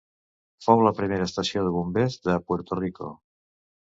Fou 0.67 0.79
la 0.85 0.93
primera 0.99 1.27
estació 1.29 1.65
de 1.67 1.75
bombers 1.77 2.17
de 2.27 2.37
Puerto 2.47 2.79
Rico. 2.83 3.13